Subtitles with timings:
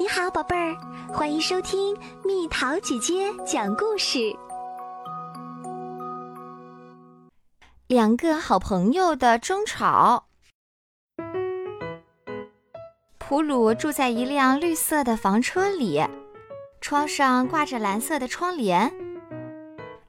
[0.00, 0.76] 你好，宝贝儿，
[1.12, 4.32] 欢迎收听蜜桃姐姐讲故事。
[7.88, 10.26] 两个好朋友的争吵。
[13.18, 16.00] 普鲁住在一辆绿色的房车里，
[16.80, 18.92] 窗上挂着蓝色的窗帘。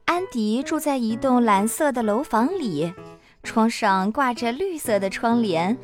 [0.06, 2.94] 安迪住在一栋蓝色的楼房里，
[3.42, 5.76] 窗上挂着绿色的窗帘。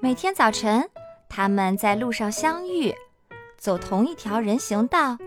[0.00, 0.88] 每天早晨，
[1.28, 2.94] 他们在路上相遇。
[3.60, 5.18] 走同一条人行道，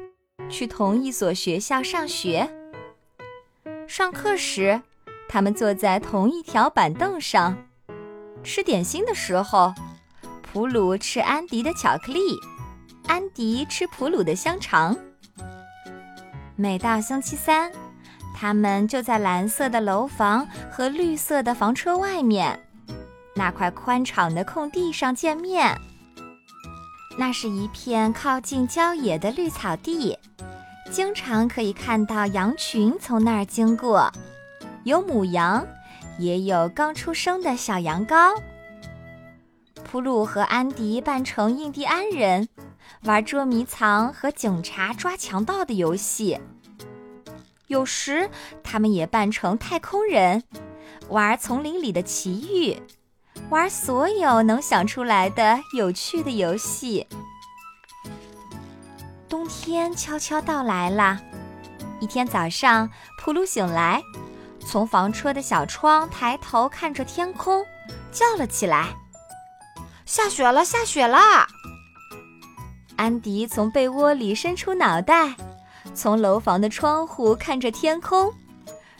[0.50, 2.50] 去同一所学校上学。
[3.88, 4.82] 上课时，
[5.30, 7.56] 他们坐在同一条板凳上。
[8.44, 9.72] 吃点心的时候，
[10.42, 12.36] 普鲁吃安迪的巧克力，
[13.06, 14.98] 安迪吃普鲁的香肠。
[16.56, 17.72] 每到星期三，
[18.36, 22.60] 他们就在蓝色的楼房和绿色的房车外面
[23.36, 25.80] 那块宽敞的空地上见面。
[27.18, 30.18] 那是一片靠近郊野的绿草地，
[30.92, 34.12] 经常可以看到羊群从那儿经过，
[34.84, 35.66] 有母羊，
[36.18, 38.36] 也有刚出生的小羊羔。
[39.84, 42.50] 普鲁和安迪扮成印第安人，
[43.04, 46.40] 玩捉迷藏和警察抓强盗的游戏。
[47.68, 48.28] 有时，
[48.64, 50.44] 他们也扮成太空人，
[51.10, 52.82] 玩丛林里的奇遇。
[53.54, 57.06] 玩所有能想出来的有趣的游戏。
[59.30, 61.20] 冬天悄悄到来了。
[62.00, 64.02] 一天早上，普鲁醒来，
[64.60, 67.64] 从房车的小窗抬头看着天空，
[68.12, 68.88] 叫了起来
[70.04, 71.20] ：“下雪了，下雪了！”
[72.98, 75.36] 安迪从被窝里伸出脑袋，
[75.94, 78.34] 从楼房的窗户看着天空，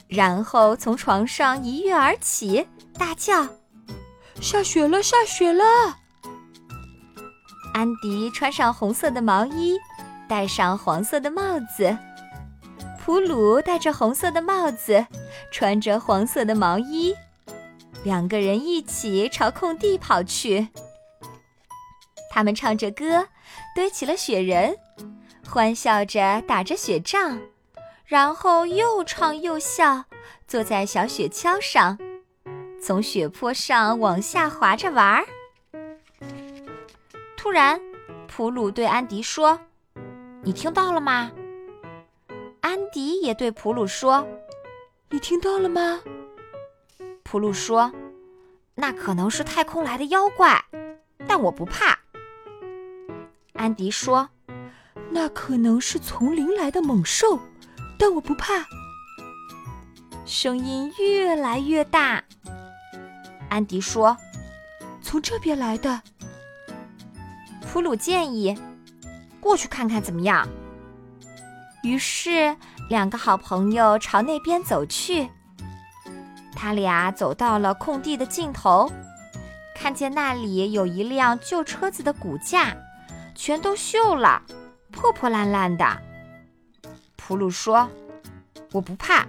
[0.08, 2.68] 然后从床上一跃而起，
[3.00, 3.48] 大叫。
[4.44, 5.64] 下雪了，下雪了！
[7.74, 9.80] 安迪穿上红色的毛衣，
[10.28, 11.98] 戴上黄色的帽子。
[13.00, 15.08] 普鲁戴着红色的帽子，
[15.50, 17.16] 穿着黄色的毛衣。
[18.04, 20.68] 两个人一起朝空地跑去。
[22.30, 23.30] 他们唱着歌，
[23.74, 24.76] 堆起了雪人，
[25.50, 27.40] 欢笑着打着雪仗，
[28.06, 30.04] 然后又唱又笑，
[30.46, 31.98] 坐在小雪橇上。
[32.86, 35.26] 从雪坡上往下滑着玩儿。
[37.38, 37.80] 突然，
[38.28, 39.58] 普鲁对安迪说
[40.44, 41.32] ：“你听到了吗？”
[42.60, 44.28] 安迪也对普鲁说
[45.10, 46.02] ：“你听到了吗？”
[47.24, 47.90] 普鲁说
[48.76, 50.62] ：“那可能是太空来的妖怪，
[51.26, 51.98] 但我不怕。”
[53.56, 54.28] 安迪说
[55.10, 57.40] ：“那可能是丛林来的猛兽，
[57.98, 58.66] 但我不怕。”
[60.28, 62.22] 声音越来越大。
[63.54, 64.18] 安迪说
[65.04, 66.02] ：“从这边来的。”
[67.62, 68.58] 普鲁建议
[69.40, 70.48] ：“过去看看怎么样？”
[71.84, 72.58] 于是，
[72.90, 75.30] 两个好朋友朝那边走去。
[76.56, 78.92] 他俩走到了空地的尽头，
[79.76, 82.76] 看见那里有一辆旧车子的骨架，
[83.36, 84.42] 全都锈了，
[84.92, 86.02] 破破烂烂的。
[87.16, 87.88] 普鲁说
[88.74, 89.28] ：“我不怕，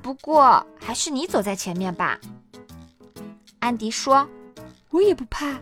[0.00, 2.18] 不过还是你走在前面吧。”
[3.66, 4.28] 安迪说
[4.90, 5.58] ：“我也不怕，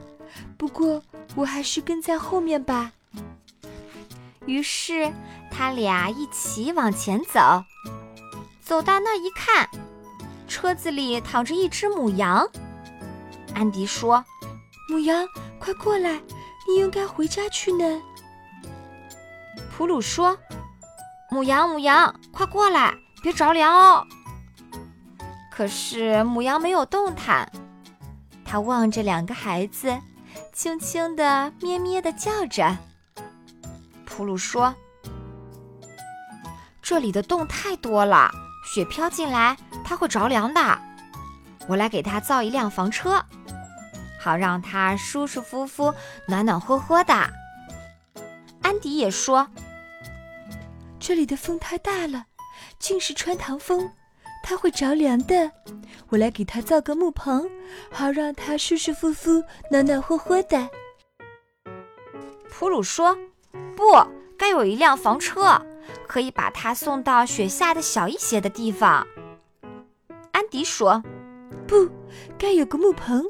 [0.59, 1.03] 不过
[1.35, 2.93] 我还是跟在后面吧。”
[4.45, 5.11] 于是
[5.51, 7.65] 他俩一起往前走，
[8.61, 9.67] 走到那一看，
[10.47, 12.47] 车子里躺着一只母羊。
[13.55, 14.23] 安迪说
[14.91, 15.27] ：“母羊，
[15.59, 16.21] 快过来，
[16.69, 18.03] 你应该回家去呢。”
[19.75, 20.37] 普鲁说
[21.33, 24.07] ：“母羊，母羊，快过来，别着凉哦。”
[25.51, 27.51] 可是母羊没有动弹。
[28.55, 30.01] 他望着两个孩子，
[30.53, 32.79] 轻轻地咩咩地叫着。
[34.07, 34.73] 普鲁说
[36.81, 38.31] ：“这里的洞太多了，
[38.73, 40.81] 雪飘进来，它会着凉的。
[41.67, 43.25] 我来给他造一辆房车，
[44.21, 45.93] 好让他舒舒服服、
[46.29, 47.13] 暖暖和和的。”
[48.63, 49.49] 安迪也说
[51.01, 52.27] ：“这里的风太大了，
[52.79, 53.91] 尽是穿堂风。”
[54.47, 55.51] 它会着凉的，
[56.11, 57.51] 我来给它造个木棚，
[57.91, 60.69] 好让它舒舒服服、暖暖和和的。
[62.51, 63.17] 普鲁说
[63.75, 63.83] ：“不
[64.37, 65.59] 该有一辆房车，
[66.07, 69.07] 可以把它送到雪下的小一些的地方。”
[70.33, 71.03] 安迪说
[71.67, 71.89] ：“不
[72.37, 73.25] 该有个木棚，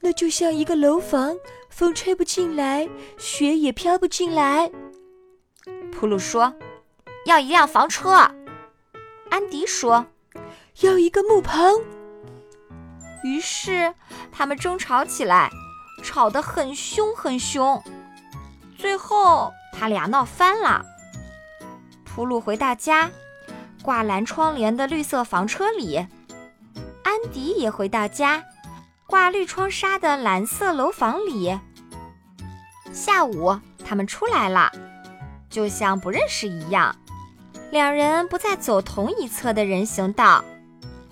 [0.00, 1.36] 那就像一个楼房，
[1.68, 4.70] 风吹不进来，雪也飘不进来。”
[5.92, 6.54] 普鲁说
[7.26, 8.26] ：“要一辆房车。”
[9.30, 10.06] 安迪说
[10.82, 11.80] ：“要一个木棚。”
[13.24, 13.92] 于是
[14.30, 15.50] 他们争吵起来，
[16.02, 17.82] 吵得很凶很凶。
[18.78, 20.84] 最后他俩闹翻了。
[22.04, 23.10] 普鲁回到家，
[23.82, 26.06] 挂蓝窗帘的绿色房车里；
[27.02, 28.44] 安迪也回到家，
[29.06, 31.58] 挂绿窗纱的蓝色楼房里。
[32.92, 34.70] 下午，他们出来了，
[35.50, 36.94] 就像不认识一样。
[37.70, 40.44] 两人不再走同一侧的人行道，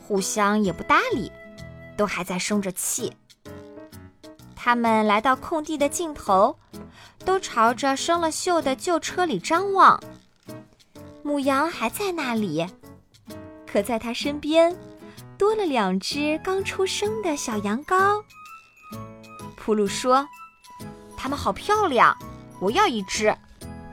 [0.06, 1.30] 互相也不搭理，
[1.96, 3.12] 都还在生着气。
[4.54, 6.56] 他们来到空地的尽头，
[7.24, 10.02] 都朝着生了锈的旧车里张望。
[11.22, 12.66] 母羊还在那里，
[13.66, 14.74] 可在它身边
[15.36, 18.22] 多了两只刚出生的小羊羔。
[19.56, 20.26] 普鲁说
[21.16, 22.16] ：“它们好漂亮，
[22.60, 23.36] 我要一只，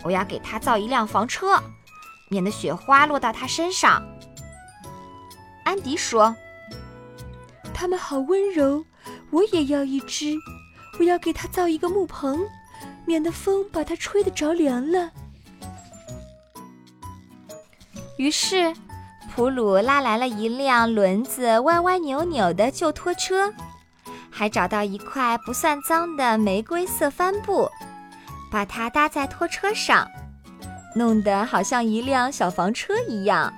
[0.04, 1.62] 我要给它造一辆房车。”
[2.32, 4.02] 免得雪花落到他身上。
[5.66, 6.34] 安迪说
[7.76, 8.86] ：“它们好温柔，
[9.30, 10.38] 我也要一只。
[10.98, 12.40] 我要给它造一个木棚，
[13.06, 15.12] 免得风把它吹得着凉了。”
[18.18, 18.74] 于是，
[19.36, 23.54] 普鲁拉来了一辆轮子歪歪扭扭的旧拖车，
[24.30, 27.70] 还找到一块不算脏的玫瑰色帆布，
[28.50, 30.08] 把它搭在拖车上。
[30.96, 33.54] 弄得好像一辆小房车一样。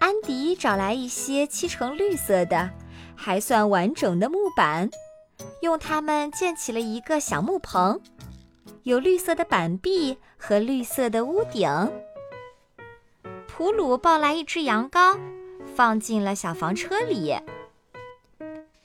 [0.00, 2.70] 安迪找来一些漆成绿色的、
[3.14, 4.90] 还算完整的木板，
[5.62, 8.00] 用它们建起了一个小木棚，
[8.82, 11.90] 有绿色的板壁和绿色的屋顶。
[13.46, 15.18] 普鲁抱来一只羊羔，
[15.74, 17.34] 放进了小房车里。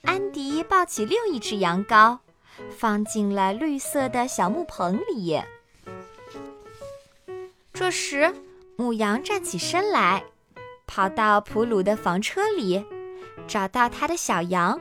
[0.02, 2.18] 安迪抱起另一只羊羔，
[2.70, 5.38] 放进了绿色的小木棚里。
[7.80, 8.30] 这时，
[8.76, 10.22] 母羊站起身来，
[10.86, 12.84] 跑到普鲁的房车里，
[13.46, 14.78] 找到他的小羊，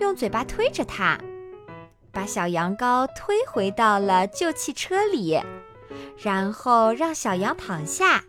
[0.00, 1.18] 用嘴巴推着它，
[2.12, 5.40] 把小羊羔推回到了旧汽车里，
[6.22, 8.22] 然后让小羊躺下。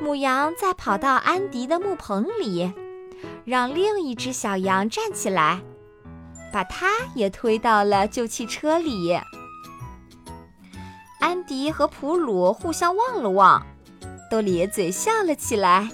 [0.00, 2.72] 母羊再跑到安迪的木棚里，
[3.44, 5.60] 让另一只小羊站起来，
[6.52, 9.16] 把它也推到了旧汽车里。
[11.26, 13.60] 安迪和普鲁互相望了望，
[14.30, 15.90] 都咧嘴笑了起来。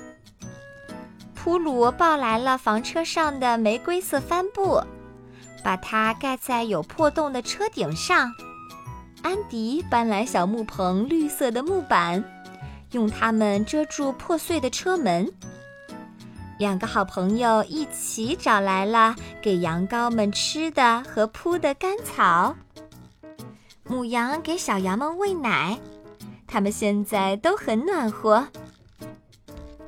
[1.35, 4.83] 普鲁抱来了房车上的玫瑰色帆布，
[5.65, 8.31] 把它盖在有破洞的车顶上。
[9.23, 12.23] 安迪搬来小木棚绿色的木板，
[12.91, 15.33] 用它们遮住破碎的车门。
[16.59, 22.55] 两个好朋友一起找来了给羊羔们吃的和铺的干草。
[23.93, 25.79] 母羊给小羊们喂奶，
[26.47, 28.49] 它们现在都很暖和。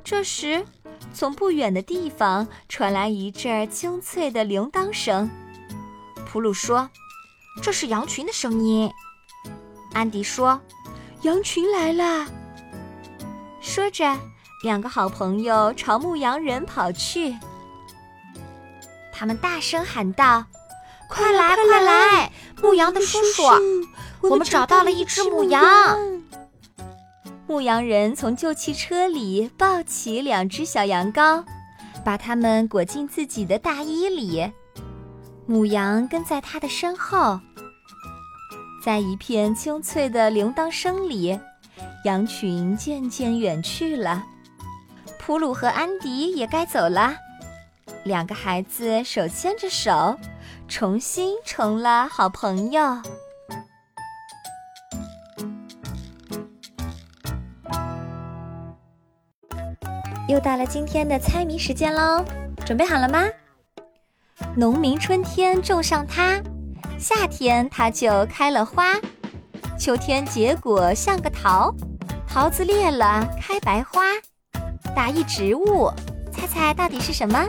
[0.05, 0.63] 这时，
[1.15, 5.31] 从不远的地方传来一阵清脆的铃铛声。
[6.27, 6.91] 普鲁说
[7.63, 8.93] ：“这是羊群的声音。”
[9.95, 10.61] 安迪说
[11.25, 12.29] ：“羊群来啦！”
[13.63, 14.15] 说着，
[14.63, 17.35] 两个好朋友朝牧羊人跑去。
[19.11, 20.45] 他们大声喊道
[21.15, 22.33] ：“快来，快来！
[22.61, 23.45] 牧羊的叔叔！”
[24.29, 25.63] 我们找到了一只母羊。
[27.47, 31.45] 牧羊人从旧汽车里抱起两只小羊羔，
[32.05, 34.51] 把它们裹进自己的大衣里。
[35.47, 37.39] 母羊跟在他的身后。
[38.83, 41.39] 在一片清脆的铃铛声里，
[42.05, 44.25] 羊群渐渐远去了。
[45.19, 47.15] 普鲁和安迪也该走了。
[48.03, 50.19] 两个孩子手牵着手，
[50.77, 52.83] 重新成了好朋友。
[60.27, 62.25] 又到了今天的猜谜时间喽，
[62.67, 63.23] 准备好了吗？
[64.57, 66.43] 农民春天种上它，
[66.99, 68.95] 夏天它就开了花，
[69.79, 71.73] 秋天结果像个桃，
[72.27, 74.07] 桃子裂了开白花。
[74.93, 75.89] 打一植物，
[76.33, 77.49] 猜猜到底是什么？